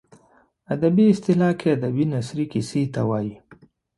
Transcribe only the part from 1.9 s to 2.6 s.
نثري